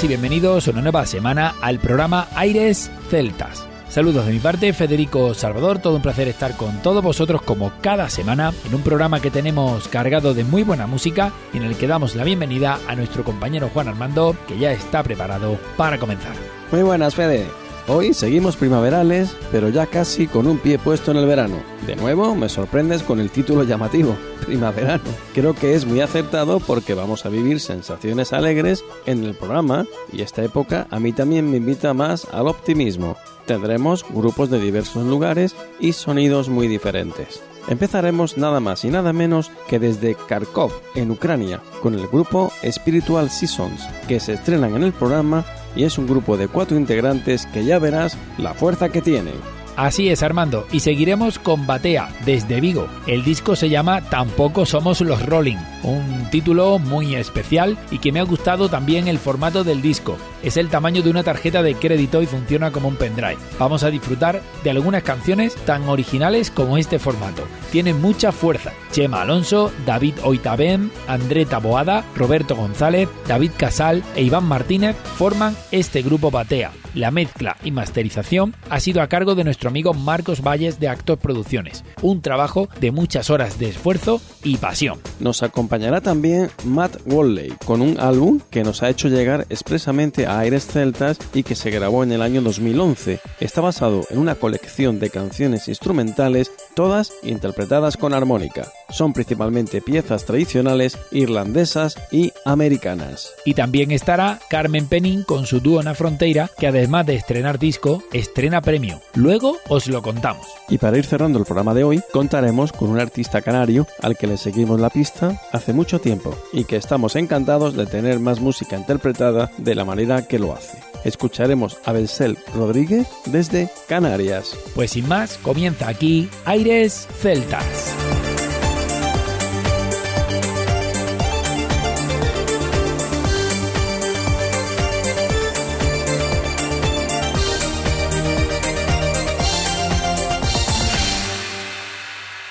Y 0.00 0.06
bienvenidos 0.06 0.68
una 0.68 0.80
nueva 0.80 1.04
semana 1.06 1.56
al 1.60 1.80
programa 1.80 2.28
Aires 2.36 2.88
Celtas. 3.10 3.66
Saludos 3.88 4.26
de 4.26 4.32
mi 4.32 4.38
parte, 4.38 4.72
Federico 4.72 5.34
Salvador, 5.34 5.80
todo 5.80 5.96
un 5.96 6.02
placer 6.02 6.28
estar 6.28 6.56
con 6.56 6.80
todos 6.82 7.02
vosotros 7.02 7.42
como 7.42 7.72
cada 7.80 8.08
semana 8.08 8.52
en 8.64 8.76
un 8.76 8.82
programa 8.82 9.20
que 9.20 9.32
tenemos 9.32 9.88
cargado 9.88 10.34
de 10.34 10.44
muy 10.44 10.62
buena 10.62 10.86
música 10.86 11.32
y 11.52 11.56
en 11.56 11.64
el 11.64 11.76
que 11.76 11.88
damos 11.88 12.14
la 12.14 12.22
bienvenida 12.22 12.78
a 12.86 12.94
nuestro 12.94 13.24
compañero 13.24 13.70
Juan 13.74 13.88
Armando, 13.88 14.36
que 14.46 14.56
ya 14.56 14.70
está 14.70 15.02
preparado 15.02 15.58
para 15.76 15.98
comenzar. 15.98 16.36
Muy 16.70 16.82
buenas, 16.82 17.16
Fede. 17.16 17.46
Hoy 17.88 18.14
seguimos 18.14 18.56
primaverales, 18.56 19.34
pero 19.50 19.68
ya 19.68 19.86
casi 19.86 20.28
con 20.28 20.46
un 20.46 20.58
pie 20.58 20.78
puesto 20.78 21.10
en 21.10 21.16
el 21.16 21.26
verano. 21.26 21.56
De 21.88 21.96
nuevo, 21.96 22.34
me 22.34 22.50
sorprendes 22.50 23.02
con 23.02 23.18
el 23.18 23.30
título 23.30 23.62
llamativo, 23.62 24.14
primaverano. 24.44 25.04
Creo 25.32 25.54
que 25.54 25.72
es 25.72 25.86
muy 25.86 26.02
acertado 26.02 26.60
porque 26.60 26.92
vamos 26.92 27.24
a 27.24 27.30
vivir 27.30 27.60
sensaciones 27.60 28.34
alegres 28.34 28.84
en 29.06 29.24
el 29.24 29.34
programa 29.34 29.86
y 30.12 30.20
esta 30.20 30.44
época 30.44 30.86
a 30.90 31.00
mí 31.00 31.14
también 31.14 31.50
me 31.50 31.56
invita 31.56 31.94
más 31.94 32.26
al 32.30 32.46
optimismo. 32.48 33.16
Tendremos 33.46 34.04
grupos 34.10 34.50
de 34.50 34.60
diversos 34.60 35.06
lugares 35.06 35.56
y 35.80 35.94
sonidos 35.94 36.50
muy 36.50 36.68
diferentes. 36.68 37.42
Empezaremos 37.68 38.36
nada 38.36 38.60
más 38.60 38.84
y 38.84 38.90
nada 38.90 39.14
menos 39.14 39.50
que 39.66 39.78
desde 39.78 40.14
Kharkov, 40.14 40.72
en 40.94 41.10
Ucrania, 41.10 41.62
con 41.82 41.94
el 41.94 42.06
grupo 42.06 42.52
Spiritual 42.70 43.30
Seasons, 43.30 43.80
que 44.06 44.20
se 44.20 44.34
estrenan 44.34 44.76
en 44.76 44.82
el 44.82 44.92
programa 44.92 45.42
y 45.74 45.84
es 45.84 45.96
un 45.96 46.06
grupo 46.06 46.36
de 46.36 46.48
cuatro 46.48 46.76
integrantes 46.76 47.46
que 47.46 47.64
ya 47.64 47.78
verás 47.78 48.18
la 48.36 48.52
fuerza 48.52 48.90
que 48.90 49.00
tienen. 49.00 49.57
Así 49.78 50.08
es, 50.08 50.24
Armando, 50.24 50.66
y 50.72 50.80
seguiremos 50.80 51.38
con 51.38 51.64
Batea, 51.64 52.08
desde 52.26 52.60
Vigo. 52.60 52.88
El 53.06 53.22
disco 53.22 53.54
se 53.54 53.68
llama 53.68 54.00
Tampoco 54.00 54.66
somos 54.66 55.00
los 55.02 55.24
Rolling, 55.24 55.56
un 55.82 56.28
título 56.30 56.78
muy 56.78 57.14
especial 57.14 57.78
y 57.90 57.98
que 57.98 58.12
me 58.12 58.20
ha 58.20 58.24
gustado 58.24 58.68
también 58.68 59.08
el 59.08 59.18
formato 59.18 59.64
del 59.64 59.82
disco. 59.82 60.16
Es 60.42 60.56
el 60.56 60.68
tamaño 60.68 61.02
de 61.02 61.10
una 61.10 61.22
tarjeta 61.22 61.62
de 61.62 61.74
crédito 61.74 62.22
y 62.22 62.26
funciona 62.26 62.70
como 62.70 62.88
un 62.88 62.96
pendrive. 62.96 63.38
Vamos 63.58 63.82
a 63.82 63.90
disfrutar 63.90 64.42
de 64.62 64.70
algunas 64.70 65.02
canciones 65.02 65.54
tan 65.64 65.88
originales 65.88 66.50
como 66.50 66.78
este 66.78 66.98
formato. 66.98 67.44
Tiene 67.72 67.94
mucha 67.94 68.32
fuerza. 68.32 68.72
Chema 68.92 69.22
Alonso, 69.22 69.72
David 69.84 70.14
Oitabem, 70.22 70.90
André 71.06 71.44
Taboada, 71.44 72.04
Roberto 72.14 72.56
González, 72.56 73.08
David 73.26 73.52
Casal 73.56 74.02
e 74.14 74.22
Iván 74.22 74.44
Martínez 74.44 74.96
forman 75.16 75.56
este 75.70 76.02
grupo 76.02 76.30
Batea. 76.30 76.72
La 76.94 77.10
mezcla 77.10 77.56
y 77.62 77.70
masterización 77.70 78.54
ha 78.70 78.80
sido 78.80 79.02
a 79.02 79.08
cargo 79.08 79.34
de 79.34 79.44
nuestro 79.44 79.68
amigo 79.68 79.94
Marcos 79.94 80.42
Valles 80.42 80.80
de 80.80 80.88
Actor 80.88 81.18
Producciones, 81.18 81.84
un 82.02 82.22
trabajo 82.22 82.68
de 82.80 82.90
muchas 82.90 83.30
horas 83.30 83.58
de 83.58 83.68
esfuerzo 83.68 84.20
y 84.42 84.56
pasión. 84.56 84.98
Nos 85.20 85.42
acompañará 85.68 86.00
también 86.00 86.48
Matt 86.64 86.96
Walley 87.04 87.52
con 87.66 87.82
un 87.82 88.00
álbum 88.00 88.40
que 88.48 88.64
nos 88.64 88.82
ha 88.82 88.88
hecho 88.88 89.08
llegar 89.08 89.44
expresamente 89.50 90.24
a 90.24 90.38
Aires 90.38 90.66
Celtas 90.66 91.18
y 91.34 91.42
que 91.42 91.54
se 91.54 91.70
grabó 91.70 92.02
en 92.02 92.12
el 92.12 92.22
año 92.22 92.40
2011. 92.40 93.20
Está 93.38 93.60
basado 93.60 94.06
en 94.08 94.16
una 94.16 94.34
colección 94.36 94.98
de 94.98 95.10
canciones 95.10 95.68
instrumentales, 95.68 96.50
todas 96.74 97.12
interpretadas 97.22 97.98
con 97.98 98.14
armónica. 98.14 98.72
Son 98.88 99.12
principalmente 99.12 99.82
piezas 99.82 100.24
tradicionales 100.24 100.96
irlandesas 101.10 101.96
y 102.10 102.32
americanas. 102.46 103.34
Y 103.44 103.52
también 103.52 103.90
estará 103.90 104.40
Carmen 104.48 104.86
Penin 104.86 105.22
con 105.22 105.44
su 105.44 105.60
dúo 105.60 105.82
Na 105.82 105.94
Fronteira, 105.94 106.48
que 106.58 106.66
además 106.66 107.04
de 107.04 107.16
estrenar 107.16 107.58
disco, 107.58 108.02
estrena 108.14 108.62
premio. 108.62 109.02
Luego 109.14 109.58
os 109.68 109.86
lo 109.86 110.00
contamos. 110.00 110.46
Y 110.70 110.78
para 110.78 110.96
ir 110.96 111.04
cerrando 111.04 111.38
el 111.38 111.44
programa 111.44 111.74
de 111.74 111.84
hoy, 111.84 112.02
contaremos 112.10 112.72
con 112.72 112.88
un 112.88 113.00
artista 113.00 113.42
canario 113.42 113.86
al 114.00 114.16
que 114.16 114.26
le 114.26 114.38
seguimos 114.38 114.80
la 114.80 114.88
pista 114.88 115.38
hace 115.58 115.72
mucho 115.72 116.00
tiempo 116.00 116.34
y 116.52 116.64
que 116.64 116.76
estamos 116.76 117.16
encantados 117.16 117.74
de 117.74 117.86
tener 117.86 118.20
más 118.20 118.40
música 118.40 118.76
interpretada 118.76 119.50
de 119.58 119.74
la 119.74 119.84
manera 119.84 120.26
que 120.26 120.38
lo 120.38 120.54
hace. 120.54 120.78
Escucharemos 121.04 121.78
a 121.84 121.92
Belsel 121.92 122.38
Rodríguez 122.54 123.06
desde 123.26 123.68
Canarias. 123.88 124.56
Pues 124.74 124.92
sin 124.92 125.06
más, 125.08 125.36
comienza 125.38 125.88
aquí 125.88 126.28
Aires 126.44 127.06
Celtas. 127.20 127.94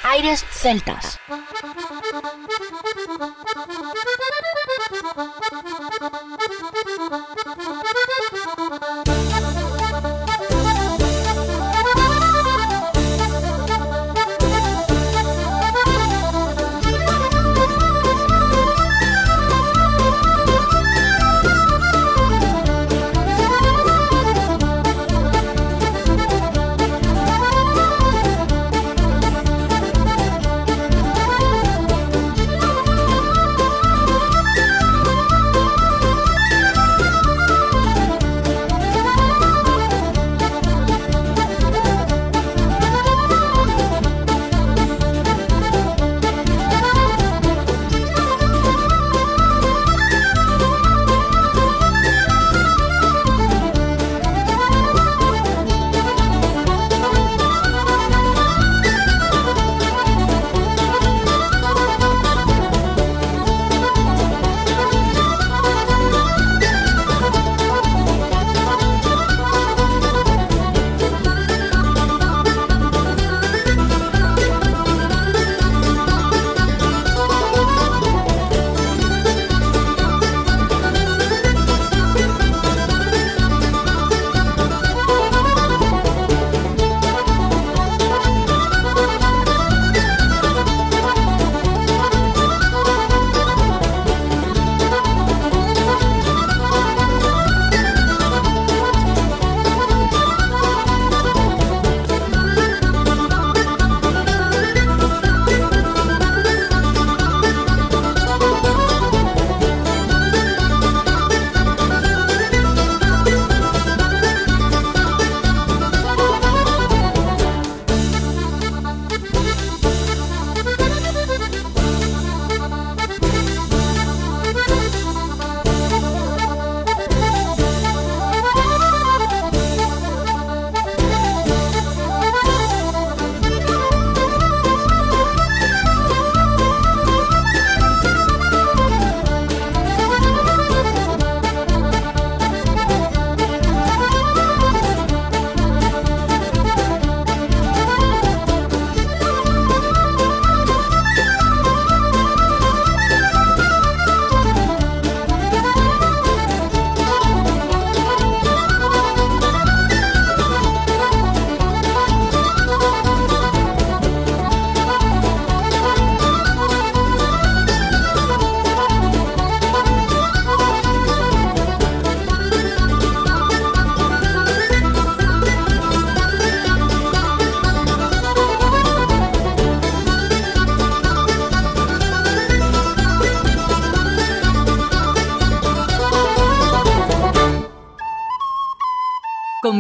Aires 0.03 0.45
Celtas. 0.51 1.19
Thank 5.17 6.61
you. 6.61 6.66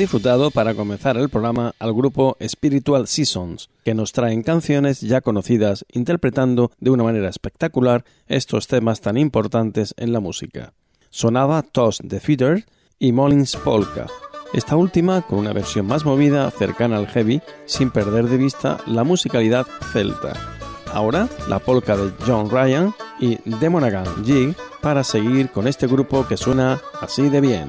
Disfrutado 0.00 0.50
para 0.50 0.74
comenzar 0.74 1.18
el 1.18 1.28
programa 1.28 1.74
al 1.78 1.92
grupo 1.92 2.34
Spiritual 2.42 3.06
Seasons, 3.06 3.68
que 3.84 3.94
nos 3.94 4.12
traen 4.12 4.42
canciones 4.42 5.02
ya 5.02 5.20
conocidas 5.20 5.84
interpretando 5.92 6.70
de 6.80 6.88
una 6.88 7.04
manera 7.04 7.28
espectacular 7.28 8.06
estos 8.26 8.66
temas 8.66 9.02
tan 9.02 9.18
importantes 9.18 9.94
en 9.98 10.14
la 10.14 10.20
música. 10.20 10.72
Sonaba 11.10 11.60
Toss 11.62 11.98
the 12.08 12.18
Feeder 12.18 12.64
y 12.98 13.12
Mullins 13.12 13.56
Polka, 13.56 14.06
esta 14.54 14.74
última 14.74 15.20
con 15.20 15.38
una 15.38 15.52
versión 15.52 15.86
más 15.86 16.06
movida, 16.06 16.50
cercana 16.50 16.96
al 16.96 17.06
heavy, 17.06 17.42
sin 17.66 17.90
perder 17.90 18.26
de 18.28 18.38
vista 18.38 18.78
la 18.86 19.04
musicalidad 19.04 19.66
celta. 19.92 20.32
Ahora, 20.94 21.28
la 21.46 21.58
polka 21.58 21.94
de 21.94 22.10
John 22.26 22.48
Ryan 22.48 22.94
y 23.20 23.38
Demonagan 23.44 24.24
Jig 24.24 24.56
para 24.80 25.04
seguir 25.04 25.50
con 25.50 25.68
este 25.68 25.86
grupo 25.86 26.26
que 26.26 26.38
suena 26.38 26.80
así 27.02 27.28
de 27.28 27.42
bien. 27.42 27.68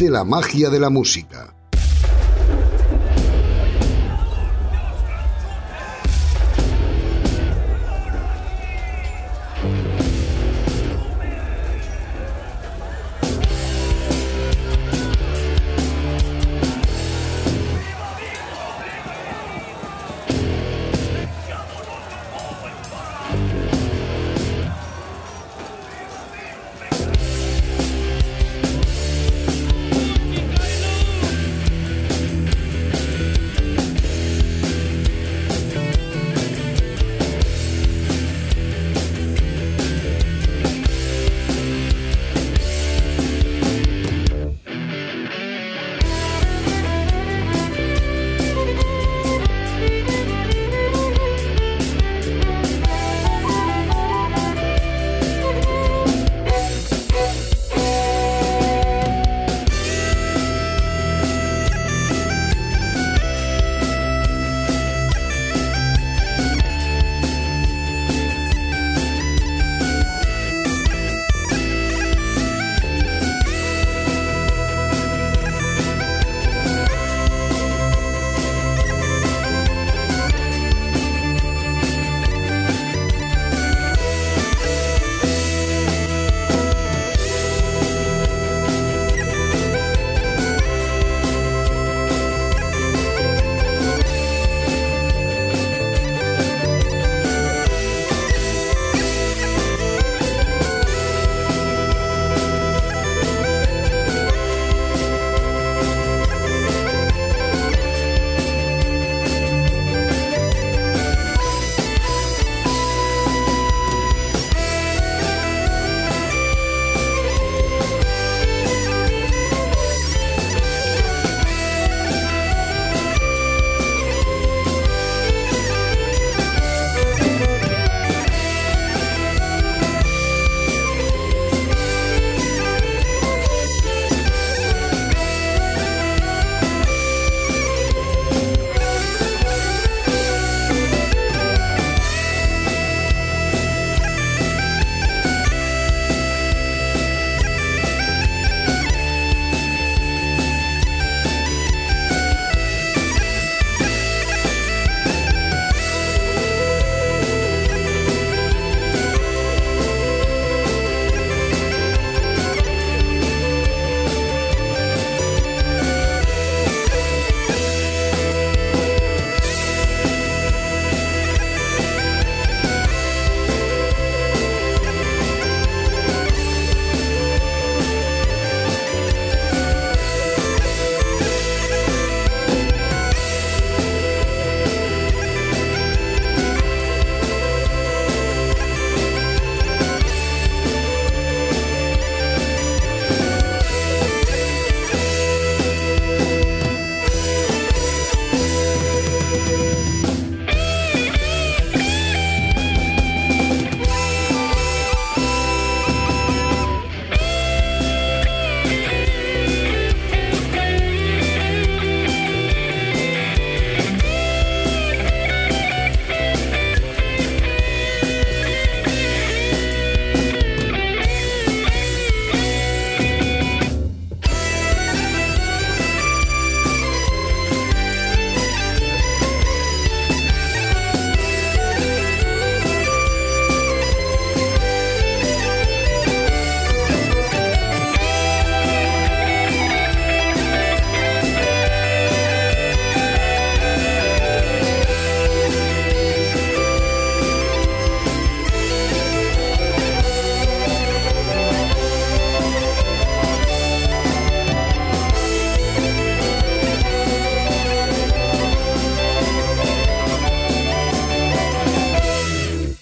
La 0.00 0.22
magia 0.22 0.70
de 0.70 0.78
la 0.78 0.90
música. 0.90 1.57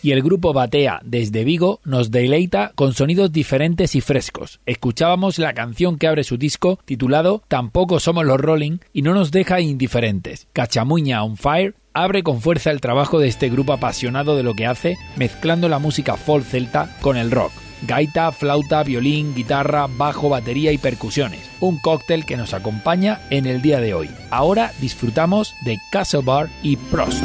Y 0.07 0.13
el 0.13 0.23
grupo 0.23 0.53
Batea 0.53 1.01
desde 1.05 1.43
Vigo 1.43 1.81
nos 1.85 2.13
deleita 2.13 2.71
con 2.77 2.95
sonidos 2.95 3.33
diferentes 3.33 3.97
y 3.97 4.01
frescos. 4.01 4.61
Escuchábamos 4.65 5.41
la 5.41 5.53
canción 5.53 5.99
que 5.99 6.07
abre 6.07 6.23
su 6.23 6.37
disco 6.37 6.79
titulado 6.85 7.43
Tampoco 7.49 7.99
somos 7.99 8.25
los 8.25 8.41
Rolling 8.41 8.79
y 8.93 9.03
no 9.03 9.15
nos 9.15 9.33
deja 9.33 9.61
indiferentes. 9.61 10.47
Cachamuña 10.53 11.25
on 11.25 11.37
Fire 11.37 11.75
abre 11.93 12.23
con 12.23 12.41
fuerza 12.41 12.71
el 12.71 12.81
trabajo 12.81 13.19
de 13.19 13.27
este 13.27 13.49
grupo 13.49 13.73
apasionado 13.73 14.37
de 14.37 14.45
lo 14.45 14.55
que 14.55 14.67
hace, 14.67 14.97
mezclando 15.17 15.69
la 15.69 15.81
música 15.81 16.17
folk 16.17 16.45
celta 16.45 16.97
con 17.01 17.17
el 17.17 17.33
rock. 17.33 17.51
Gaita, 17.83 18.31
flauta, 18.31 18.85
violín, 18.85 19.35
guitarra, 19.35 19.89
bajo, 19.89 20.29
batería 20.29 20.71
y 20.71 20.79
percusiones. 20.79 21.41
Un 21.59 21.81
cóctel 21.81 22.25
que 22.25 22.37
nos 22.37 22.55
acompaña 22.55 23.23
en 23.31 23.47
el 23.47 23.61
día 23.61 23.81
de 23.81 23.93
hoy. 23.93 24.09
Ahora 24.31 24.71
disfrutamos 24.81 25.53
de 25.65 25.79
Castle 25.91 26.23
Bar 26.23 26.49
y 26.63 26.77
Prost. 26.77 27.25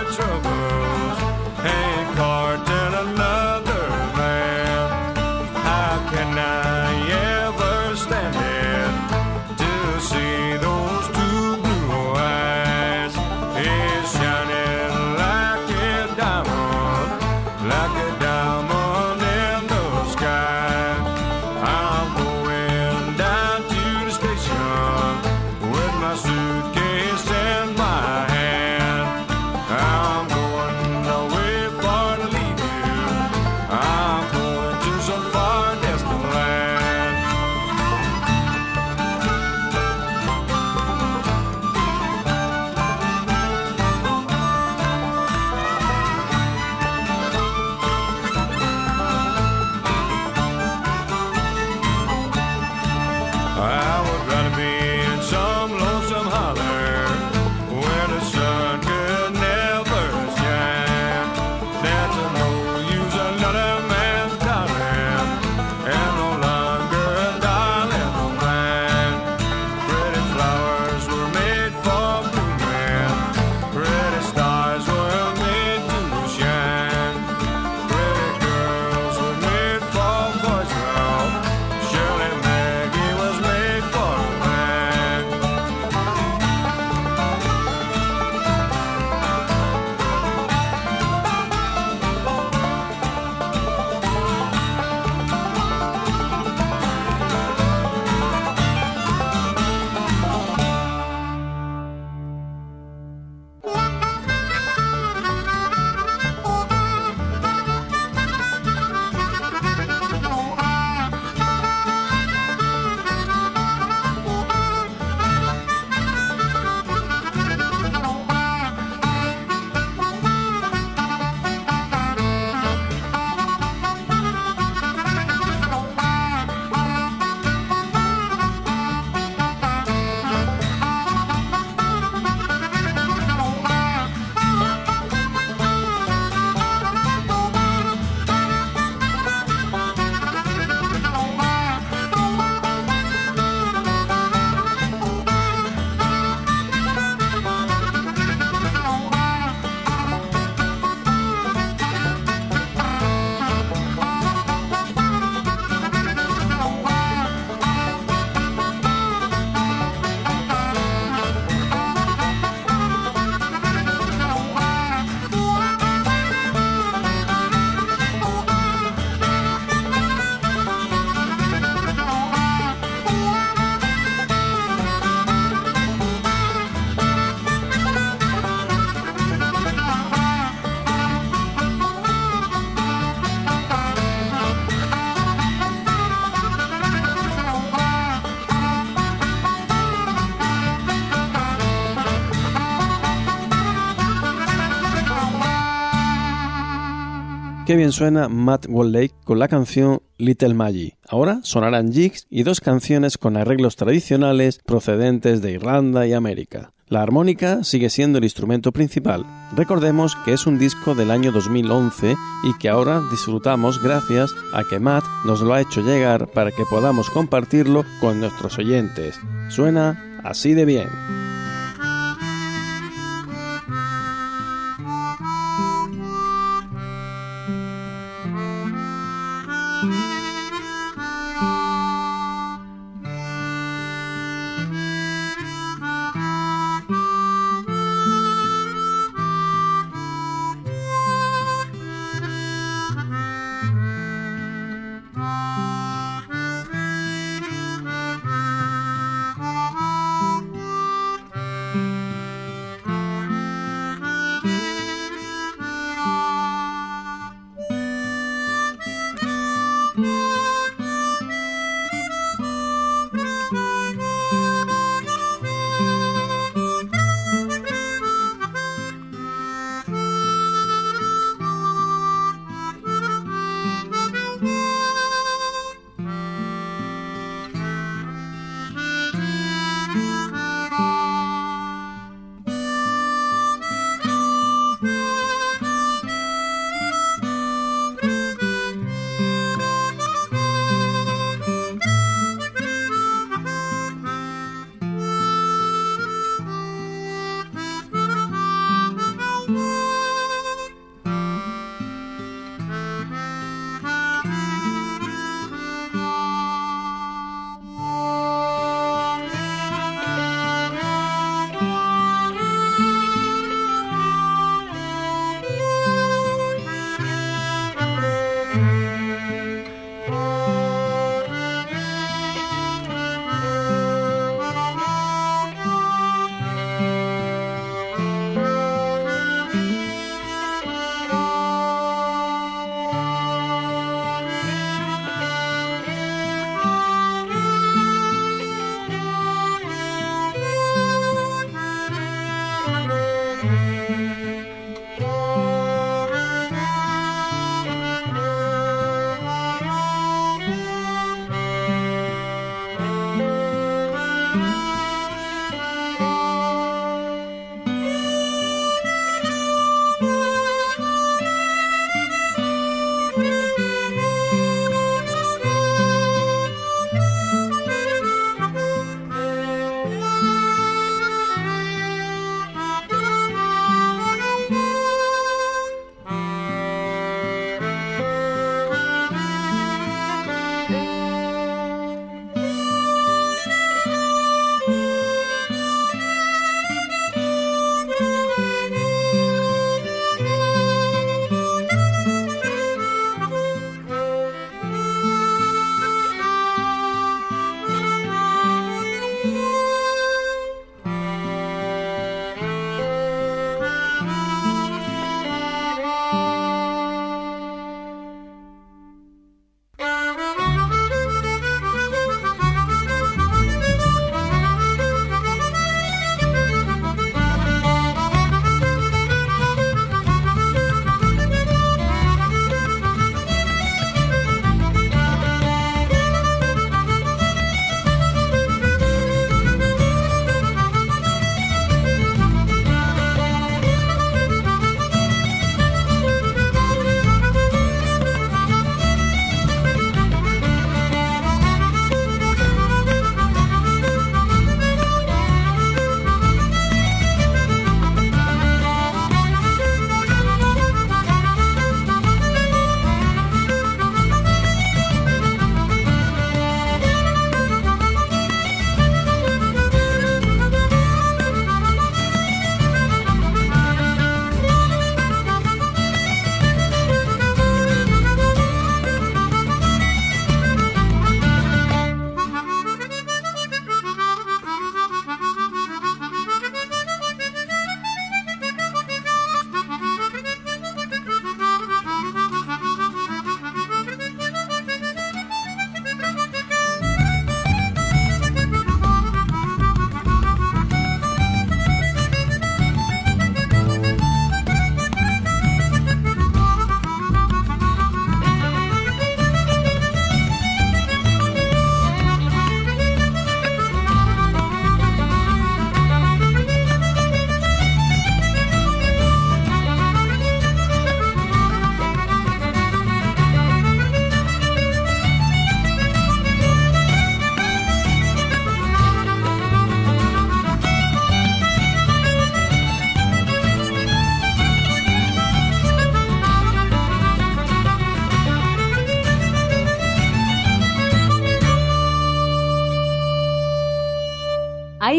Qué 197.71 197.77
bien 197.77 197.93
suena 197.93 198.27
Matt 198.27 198.65
Wallake 198.67 199.15
con 199.23 199.39
la 199.39 199.47
canción 199.47 200.01
Little 200.17 200.53
Maggie. 200.53 200.97
Ahora 201.07 201.39
sonarán 201.43 201.93
jigs 201.93 202.27
y 202.29 202.43
dos 202.43 202.59
canciones 202.59 203.17
con 203.17 203.37
arreglos 203.37 203.77
tradicionales 203.77 204.59
procedentes 204.65 205.41
de 205.41 205.51
Irlanda 205.51 206.05
y 206.05 206.11
América. 206.11 206.73
La 206.89 207.01
armónica 207.01 207.63
sigue 207.63 207.89
siendo 207.89 208.17
el 208.17 208.25
instrumento 208.25 208.73
principal. 208.73 209.25
Recordemos 209.55 210.17
que 210.25 210.33
es 210.33 210.47
un 210.47 210.59
disco 210.59 210.95
del 210.95 211.11
año 211.11 211.31
2011 211.31 212.17
y 212.43 212.57
que 212.57 212.67
ahora 212.67 213.03
disfrutamos 213.09 213.81
gracias 213.81 214.33
a 214.51 214.65
que 214.65 214.81
Matt 214.81 215.05
nos 215.23 215.39
lo 215.39 215.53
ha 215.53 215.61
hecho 215.61 215.79
llegar 215.79 216.27
para 216.27 216.51
que 216.51 216.65
podamos 216.69 217.09
compartirlo 217.09 217.85
con 218.01 218.19
nuestros 218.19 218.57
oyentes. 218.57 219.17
Suena 219.47 220.19
así 220.25 220.53
de 220.53 220.65
bien. 220.65 221.20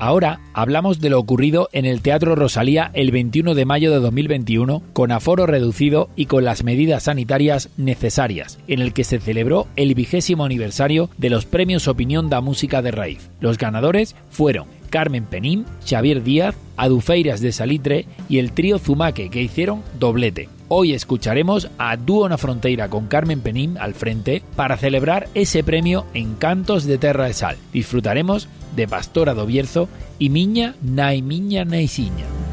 Ahora 0.00 0.40
hablamos 0.54 1.00
de 1.00 1.10
lo 1.10 1.18
ocurrido 1.18 1.68
en 1.72 1.84
el 1.84 2.02
Teatro 2.02 2.36
Rosalía 2.36 2.92
el 2.94 3.10
21 3.10 3.54
de 3.54 3.64
mayo 3.64 3.90
de 3.90 3.98
2021 3.98 4.82
con 4.92 5.10
aforo 5.10 5.44
reducido 5.46 6.08
y 6.14 6.26
con 6.26 6.44
las 6.44 6.62
medidas 6.62 7.04
sanitarias 7.04 7.70
necesarias, 7.76 8.60
en 8.68 8.80
el 8.80 8.92
que 8.92 9.02
se 9.02 9.18
celebró 9.18 9.66
el 9.74 9.94
vigésimo 9.94 10.44
aniversario 10.44 11.10
de 11.18 11.30
los 11.30 11.46
premios 11.46 11.88
Opinión 11.88 12.30
da 12.30 12.40
Música 12.40 12.80
de 12.80 12.92
Raíz. 12.92 13.28
Los 13.40 13.58
ganadores 13.58 14.14
fueron 14.30 14.68
Carmen 14.88 15.24
Penín, 15.24 15.66
Xavier 15.84 16.22
Díaz, 16.22 16.54
Adufeiras 16.76 17.40
de 17.40 17.50
Salitre 17.50 18.06
y 18.28 18.38
el 18.38 18.52
trío 18.52 18.78
Zumaque 18.78 19.30
que 19.30 19.42
hicieron 19.42 19.82
doblete. 19.98 20.48
Hoy 20.70 20.92
escucharemos 20.92 21.70
a 21.78 21.96
Dúo 21.96 22.28
na 22.28 22.36
Fronteira 22.36 22.90
con 22.90 23.08
Carmen 23.08 23.40
Penín 23.40 23.78
al 23.78 23.94
frente 23.94 24.42
para 24.54 24.76
celebrar 24.76 25.26
ese 25.34 25.64
premio 25.64 26.04
en 26.12 26.34
Cantos 26.34 26.84
de 26.84 26.98
Terra 26.98 27.24
de 27.24 27.32
Sal. 27.32 27.56
Disfrutaremos 27.72 28.48
de 28.78 28.86
Pastora 28.86 29.34
do 29.34 29.44
Bierzo 29.44 29.88
y 30.18 30.30
Miña 30.30 30.76
Nai 30.80 31.20
Miña 31.20 31.64
Naisiña. 31.64 32.47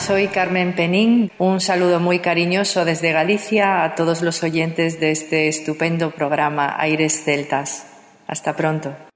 Soy 0.00 0.28
Carmen 0.28 0.74
Penín. 0.74 1.30
Un 1.38 1.60
saludo 1.60 2.00
muy 2.00 2.20
cariñoso 2.20 2.84
desde 2.84 3.12
Galicia 3.12 3.84
a 3.84 3.94
todos 3.94 4.22
los 4.22 4.42
oyentes 4.42 4.98
de 4.98 5.10
este 5.10 5.48
estupendo 5.48 6.10
programa 6.10 6.74
Aires 6.78 7.22
Celtas. 7.22 7.86
Hasta 8.26 8.56
pronto. 8.56 9.09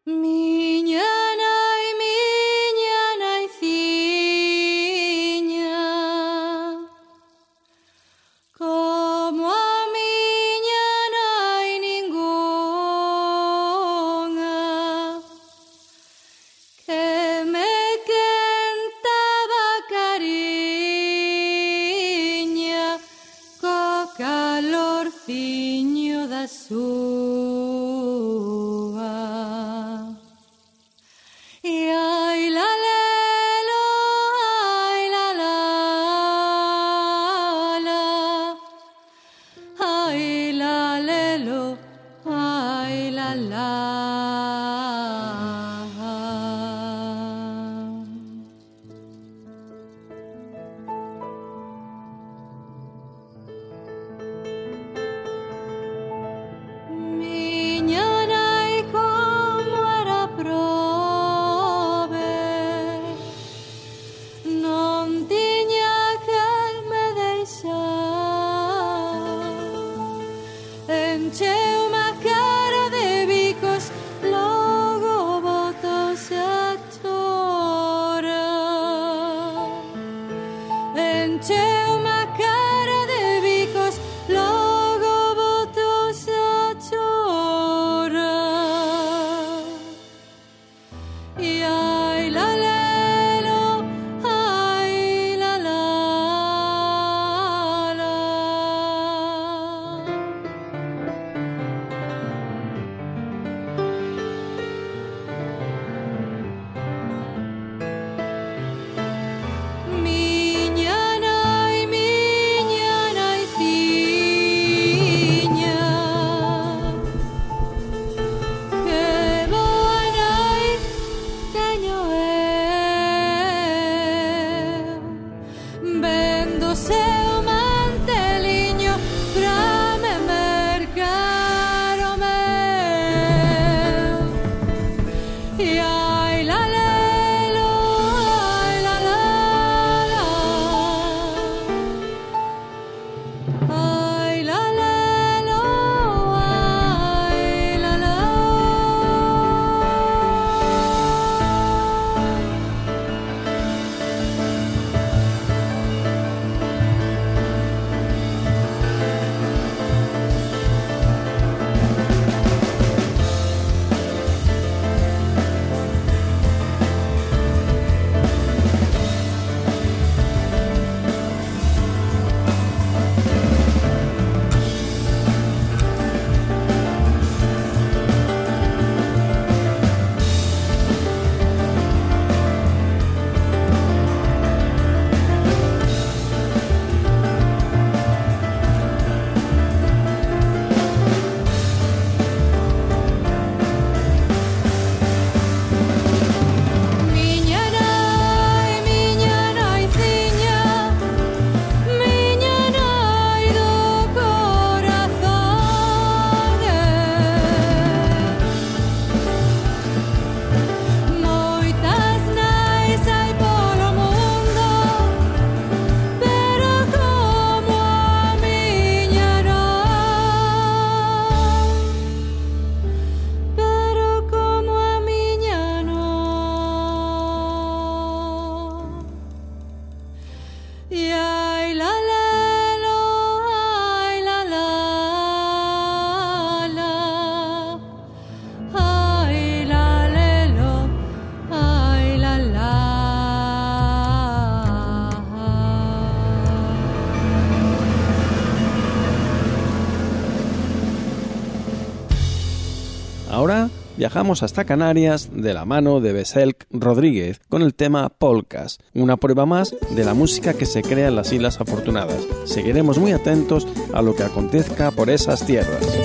Viajamos 253.97 254.43
hasta 254.43 254.65
Canarias 254.65 255.29
de 255.33 255.53
la 255.53 255.65
mano 255.65 256.01
de 256.01 256.13
Beselk 256.13 256.67
Rodríguez 256.71 257.41
con 257.49 257.63
el 257.63 257.75
tema 257.75 258.09
Polkas, 258.09 258.79
una 258.95 259.17
prueba 259.17 259.45
más 259.45 259.75
de 259.95 260.05
la 260.05 260.15
música 260.15 260.55
que 260.55 260.67
se 260.67 260.83
crea 260.83 261.09
en 261.09 261.17
las 261.17 261.33
Islas 261.33 261.61
Afortunadas. 261.61 262.27
Seguiremos 262.47 262.99
muy 262.99 263.13
atentos 263.13 263.67
a 263.93 264.03
lo 264.03 264.15
que 264.15 264.23
acontezca 264.23 264.91
por 264.91 265.11
esas 265.11 265.45
tierras. 265.45 266.04